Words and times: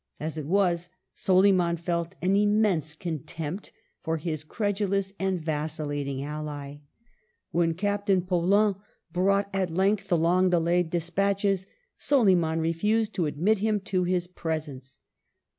As 0.19 0.35
it 0.35 0.47
was, 0.47 0.89
Soliman 1.13 1.77
felt 1.77 2.15
an 2.23 2.35
immense 2.35 2.95
contempt 2.95 3.71
for 4.01 4.17
his 4.17 4.43
credulous 4.43 5.13
and 5.19 5.39
vacillating 5.39 6.23
ally. 6.23 6.77
When 7.51 7.75
Captain 7.75 8.23
Paulin 8.23 8.77
brought 9.13 9.47
at 9.53 9.69
length 9.69 10.07
the 10.07 10.17
long 10.17 10.49
delayed 10.49 10.89
despatches, 10.89 11.67
Soliman 11.99 12.61
refused 12.61 13.13
to 13.13 13.27
admit 13.27 13.59
him 13.59 13.79
to 13.81 14.03
his 14.03 14.25
presence. 14.25 14.97